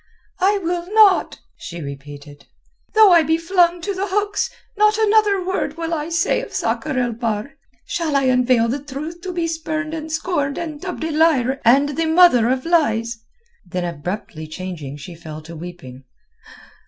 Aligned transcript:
"I 0.39 0.57
will 0.57 0.91
not," 0.95 1.37
she 1.57 1.79
repeated. 1.79 2.47
"Though 2.95 3.11
I 3.11 3.21
be 3.21 3.37
flung 3.37 3.81
to 3.81 3.93
the 3.93 4.07
hooks, 4.07 4.49
not 4.75 4.97
another 4.97 5.45
word 5.45 5.77
will 5.77 5.93
I 5.93 6.09
say 6.09 6.41
of 6.41 6.55
Sakr 6.55 6.97
el 6.97 7.11
Bahr. 7.11 7.51
Shall 7.85 8.15
I 8.15 8.23
unveil 8.23 8.67
the 8.67 8.83
truth 8.83 9.21
to 9.21 9.31
be 9.31 9.45
spurned 9.45 9.93
and 9.93 10.11
scorned 10.11 10.57
and 10.57 10.81
dubbed 10.81 11.03
a 11.03 11.11
liar 11.11 11.61
and 11.63 11.89
the 11.89 12.07
mother 12.07 12.49
of 12.49 12.65
lies?" 12.65 13.19
Then 13.63 13.85
abruptly 13.85 14.47
changing 14.47 14.97
she 14.97 15.13
fell 15.13 15.39
to 15.43 15.55
weeping. 15.55 16.03